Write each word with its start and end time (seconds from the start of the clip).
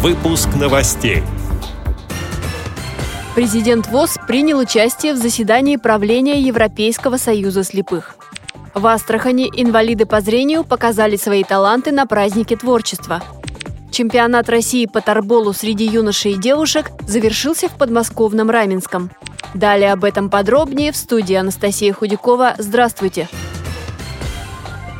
Выпуск 0.00 0.50
новостей. 0.54 1.24
Президент 3.34 3.88
ВОЗ 3.88 4.18
принял 4.28 4.60
участие 4.60 5.12
в 5.12 5.16
заседании 5.16 5.74
правления 5.74 6.40
Европейского 6.40 7.16
союза 7.16 7.64
слепых. 7.64 8.14
В 8.74 8.86
Астрахани 8.86 9.50
инвалиды 9.52 10.06
по 10.06 10.20
зрению 10.20 10.62
показали 10.62 11.16
свои 11.16 11.42
таланты 11.42 11.90
на 11.90 12.06
празднике 12.06 12.56
творчества. 12.56 13.24
Чемпионат 13.90 14.48
России 14.48 14.86
по 14.86 15.00
торболу 15.00 15.52
среди 15.52 15.86
юношей 15.86 16.34
и 16.34 16.38
девушек 16.38 16.92
завершился 17.00 17.68
в 17.68 17.72
подмосковном 17.72 18.50
Раменском. 18.50 19.10
Далее 19.52 19.92
об 19.92 20.04
этом 20.04 20.30
подробнее 20.30 20.92
в 20.92 20.96
студии 20.96 21.34
Анастасия 21.34 21.92
Худякова. 21.92 22.54
Здравствуйте! 22.58 23.28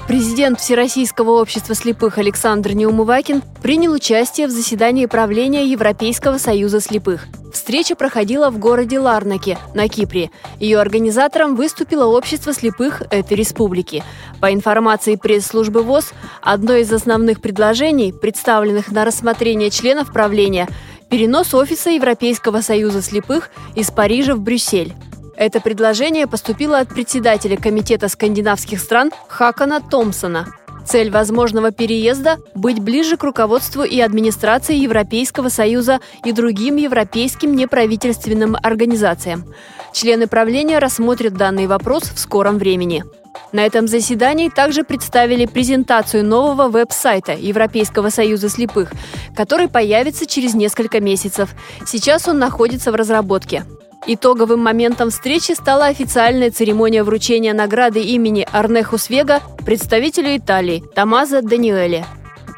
Президент 0.08 0.58
Всероссийского 0.58 1.32
общества 1.32 1.74
слепых 1.74 2.16
Александр 2.16 2.72
Неумывакин 2.72 3.42
принял 3.62 3.92
участие 3.92 4.46
в 4.46 4.50
заседании 4.50 5.04
правления 5.04 5.66
Европейского 5.66 6.38
союза 6.38 6.80
слепых. 6.80 7.26
Встреча 7.52 7.94
проходила 7.94 8.48
в 8.48 8.56
городе 8.58 8.98
Ларнаке, 8.98 9.58
на 9.74 9.86
Кипре. 9.86 10.30
Ее 10.60 10.80
организатором 10.80 11.56
выступило 11.56 12.06
общество 12.06 12.54
слепых 12.54 13.02
этой 13.10 13.36
республики. 13.36 14.02
По 14.40 14.50
информации 14.54 15.16
пресс-службы 15.16 15.82
ВОЗ, 15.82 16.14
одно 16.40 16.76
из 16.76 16.90
основных 16.90 17.42
предложений, 17.42 18.14
представленных 18.18 18.90
на 18.90 19.04
рассмотрение 19.04 19.68
членов 19.68 20.10
правления, 20.10 20.68
перенос 21.10 21.52
офиса 21.52 21.90
Европейского 21.90 22.62
союза 22.62 23.02
слепых 23.02 23.50
из 23.74 23.90
Парижа 23.90 24.34
в 24.34 24.40
Брюссель. 24.40 24.94
Это 25.38 25.60
предложение 25.60 26.26
поступило 26.26 26.80
от 26.80 26.88
председателя 26.88 27.56
Комитета 27.56 28.08
скандинавских 28.08 28.80
стран 28.80 29.12
Хакана 29.28 29.80
Томпсона. 29.80 30.48
Цель 30.84 31.12
возможного 31.12 31.70
переезда– 31.70 32.38
быть 32.56 32.80
ближе 32.80 33.16
к 33.16 33.22
руководству 33.22 33.84
и 33.84 34.00
администрации 34.00 34.74
Европейского 34.74 35.48
Союза 35.48 36.00
и 36.24 36.32
другим 36.32 36.74
европейским 36.74 37.54
неправительственным 37.54 38.56
организациям. 38.60 39.44
Члены 39.92 40.26
правления 40.26 40.80
рассмотрят 40.80 41.34
данный 41.34 41.68
вопрос 41.68 42.02
в 42.02 42.18
скором 42.18 42.58
времени. 42.58 43.04
На 43.52 43.64
этом 43.64 43.86
заседании 43.86 44.48
также 44.48 44.82
представили 44.82 45.46
презентацию 45.46 46.24
нового 46.24 46.68
веб-сайта 46.68 47.34
Европейского 47.34 48.08
союза 48.10 48.48
слепых, 48.48 48.90
который 49.36 49.68
появится 49.68 50.26
через 50.26 50.54
несколько 50.54 51.00
месяцев. 51.00 51.50
Сейчас 51.86 52.26
он 52.26 52.40
находится 52.40 52.90
в 52.90 52.96
разработке. 52.96 53.64
Итоговым 54.06 54.60
моментом 54.60 55.10
встречи 55.10 55.52
стала 55.52 55.86
официальная 55.86 56.50
церемония 56.50 57.02
вручения 57.02 57.52
награды 57.52 58.00
имени 58.00 58.46
Арнеху 58.50 58.96
Свега 58.96 59.42
представителю 59.64 60.36
Италии 60.36 60.82
Томазо 60.94 61.42
Даниэле. 61.42 62.06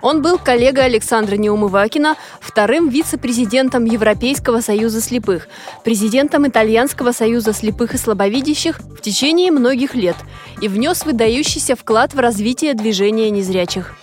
Он 0.02 0.22
был 0.22 0.38
коллегой 0.38 0.86
Александра 0.86 1.36
Неумывакина, 1.36 2.16
вторым 2.41 2.88
вице-президентом 2.88 3.84
Европейского 3.84 4.61
союза 4.61 5.00
слепых, 5.00 5.48
президентом 5.84 6.46
Итальянского 6.48 7.12
союза 7.12 7.52
слепых 7.52 7.94
и 7.94 7.98
слабовидящих 7.98 8.80
в 8.80 9.00
течение 9.02 9.50
многих 9.50 9.94
лет 9.94 10.16
и 10.62 10.68
внес 10.68 11.05
выдающийся 11.05 11.77
вклад 11.77 12.14
в 12.14 12.18
развитие 12.18 12.74
движения 12.74 13.30
незрячих. 13.30 13.94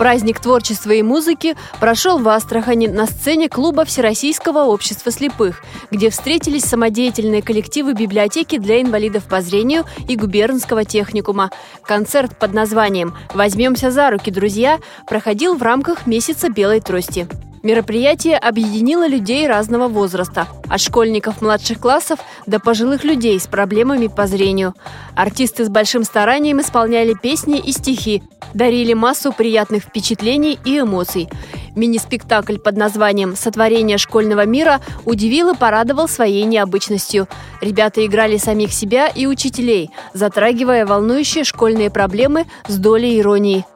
Праздник 0.00 0.40
творчества 0.40 0.92
и 0.92 1.02
музыки 1.02 1.58
прошел 1.78 2.18
в 2.18 2.26
Астрахани 2.26 2.86
на 2.86 3.04
сцене 3.04 3.50
клуба 3.50 3.84
Всероссийского 3.84 4.60
общества 4.60 5.12
слепых, 5.12 5.62
где 5.90 6.08
встретились 6.08 6.64
самодеятельные 6.64 7.42
коллективы 7.42 7.92
библиотеки 7.92 8.56
для 8.56 8.80
инвалидов 8.80 9.24
по 9.24 9.42
зрению 9.42 9.84
и 10.08 10.16
губернского 10.16 10.86
техникума. 10.86 11.50
Концерт 11.82 12.38
под 12.38 12.54
названием 12.54 13.14
«Возьмемся 13.34 13.90
за 13.90 14.10
руки, 14.10 14.30
друзья» 14.30 14.78
проходил 15.06 15.54
в 15.54 15.62
рамках 15.62 16.06
месяца 16.06 16.48
белой 16.48 16.80
трости. 16.80 17.28
Мероприятие 17.62 18.38
объединило 18.38 19.06
людей 19.06 19.46
разного 19.46 19.86
возраста, 19.86 20.48
от 20.70 20.80
школьников 20.80 21.42
младших 21.42 21.78
классов 21.78 22.18
до 22.46 22.58
пожилых 22.58 23.04
людей 23.04 23.38
с 23.38 23.46
проблемами 23.46 24.06
по 24.06 24.26
зрению. 24.26 24.74
Артисты 25.14 25.66
с 25.66 25.68
большим 25.68 26.04
старанием 26.04 26.60
исполняли 26.62 27.12
песни 27.12 27.58
и 27.58 27.72
стихи, 27.72 28.22
дарили 28.54 28.94
массу 28.94 29.32
приятных 29.32 29.82
впечатлений 29.84 30.58
и 30.64 30.80
эмоций. 30.80 31.28
Мини-спектакль 31.76 32.56
под 32.56 32.78
названием 32.78 33.36
«Сотворение 33.36 33.98
школьного 33.98 34.46
мира» 34.46 34.80
удивил 35.04 35.50
и 35.50 35.56
порадовал 35.56 36.08
своей 36.08 36.44
необычностью. 36.44 37.28
Ребята 37.60 38.04
играли 38.06 38.38
самих 38.38 38.72
себя 38.72 39.06
и 39.06 39.26
учителей, 39.26 39.90
затрагивая 40.14 40.86
волнующие 40.86 41.44
школьные 41.44 41.90
проблемы 41.90 42.46
с 42.66 42.76
долей 42.76 43.20
иронии. 43.20 43.66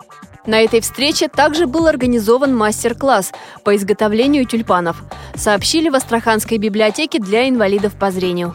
На 0.47 0.60
этой 0.60 0.81
встрече 0.81 1.28
также 1.28 1.66
был 1.66 1.87
организован 1.87 2.55
мастер-класс 2.55 3.32
по 3.62 3.75
изготовлению 3.75 4.44
тюльпанов, 4.44 5.03
сообщили 5.34 5.88
в 5.88 5.94
Астраханской 5.94 6.59
библиотеке 6.59 7.19
для 7.19 7.49
инвалидов 7.49 7.94
по 7.99 8.10
зрению. 8.10 8.55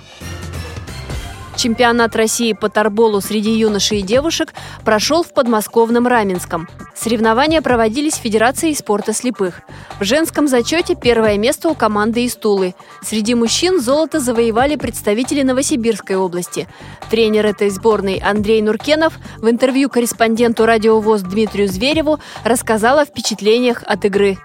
Чемпионат 1.60 2.16
России 2.16 2.54
по 2.54 2.70
торболу 2.70 3.20
среди 3.20 3.52
юношей 3.52 4.00
и 4.00 4.02
девушек 4.02 4.54
прошел 4.86 5.24
в 5.24 5.34
подмосковном 5.34 6.08
Раменском. 6.08 6.70
Соревнования 6.96 7.62
проводились 7.62 8.16
Федерацией 8.16 8.74
спорта 8.74 9.12
слепых. 9.12 9.60
В 10.00 10.06
женском 10.06 10.48
зачете 10.48 10.96
первое 10.96 11.38
место 11.38 11.68
у 11.68 11.76
команды 11.76 12.24
из 12.24 12.38
Тулы. 12.38 12.76
Среди 13.02 13.36
мужчин 13.36 13.82
золото 13.82 14.22
завоевали 14.22 14.78
представители 14.78 15.42
Новосибирской 15.42 16.16
области. 16.16 16.66
Тренер 17.12 17.48
этой 17.48 17.70
сборной 17.72 18.22
Андрей 18.24 18.62
Нуркенов 18.62 19.20
в 19.40 19.50
интервью 19.50 19.90
корреспонденту 19.90 20.66
радиовоз 20.66 21.24
Дмитрию 21.24 21.68
Звереву 21.68 22.22
рассказал 22.46 23.00
о 23.00 23.06
впечатлениях 23.06 23.84
от 23.86 24.06
игры. 24.06 24.38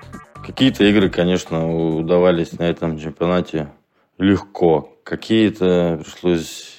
Какие-то 0.44 0.82
игры, 0.82 1.10
конечно, 1.10 1.94
удавались 1.96 2.58
на 2.58 2.64
этом 2.64 2.98
чемпионате 2.98 3.69
легко. 4.19 4.91
Какие-то 5.04 6.02
пришлось 6.02 6.73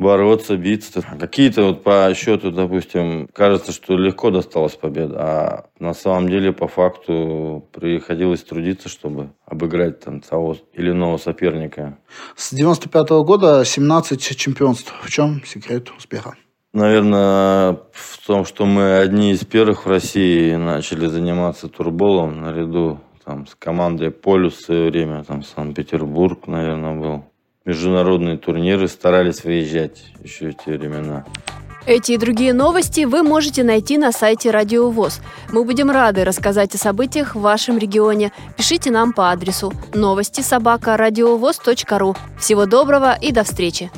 бороться, 0.00 0.56
биться. 0.56 1.02
Какие-то 1.20 1.62
вот 1.64 1.82
по 1.82 2.12
счету, 2.16 2.50
допустим, 2.50 3.28
кажется, 3.32 3.70
что 3.70 3.96
легко 3.96 4.30
досталась 4.30 4.74
победа, 4.74 5.16
а 5.18 5.64
на 5.78 5.92
самом 5.92 6.28
деле 6.28 6.52
по 6.52 6.66
факту 6.66 7.68
приходилось 7.72 8.42
трудиться, 8.42 8.88
чтобы 8.88 9.30
обыграть 9.44 10.00
там 10.00 10.20
того 10.20 10.56
или 10.72 10.90
иного 10.90 11.18
соперника. 11.18 11.98
С 12.34 12.52
95 12.52 13.10
-го 13.10 13.24
года 13.24 13.64
17 13.64 14.36
чемпионств. 14.36 14.94
В 15.02 15.10
чем 15.10 15.42
секрет 15.44 15.90
успеха? 15.96 16.34
Наверное, 16.72 17.78
в 17.92 18.26
том, 18.26 18.44
что 18.44 18.64
мы 18.64 18.98
одни 18.98 19.32
из 19.32 19.44
первых 19.44 19.84
в 19.84 19.88
России 19.88 20.54
начали 20.54 21.06
заниматься 21.06 21.68
турболом 21.68 22.40
наряду 22.40 23.00
там, 23.24 23.46
с 23.46 23.54
командой 23.54 24.10
«Полюс» 24.10 24.54
в 24.54 24.64
свое 24.64 24.90
время, 24.90 25.24
там 25.24 25.42
Санкт-Петербург, 25.42 26.46
наверное, 26.46 26.94
был 26.94 27.24
международные 27.70 28.36
турниры 28.36 28.88
старались 28.88 29.44
выезжать 29.44 30.02
еще 30.24 30.50
в 30.50 30.54
те 30.64 30.72
времена. 30.72 31.24
Эти 31.86 32.12
и 32.12 32.18
другие 32.18 32.52
новости 32.52 33.04
вы 33.04 33.22
можете 33.22 33.62
найти 33.62 33.96
на 33.96 34.12
сайте 34.12 34.50
Радио 34.50 34.90
ВОЗ. 34.90 35.20
Мы 35.52 35.64
будем 35.64 35.90
рады 35.90 36.24
рассказать 36.24 36.74
о 36.74 36.78
событиях 36.78 37.34
в 37.34 37.40
вашем 37.40 37.78
регионе. 37.78 38.32
Пишите 38.56 38.90
нам 38.90 39.12
по 39.12 39.30
адресу 39.30 39.72
новости 39.94 40.40
собака 40.40 40.96
ру. 41.98 42.16
Всего 42.38 42.66
доброго 42.66 43.16
и 43.20 43.32
до 43.32 43.44
встречи! 43.44 43.90